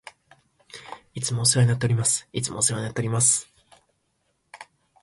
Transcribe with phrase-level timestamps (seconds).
[1.13, 2.27] いつもお世話になっております。
[2.33, 3.53] いつもお世話になっております。